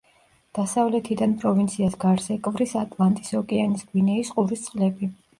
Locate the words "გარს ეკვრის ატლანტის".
2.03-3.29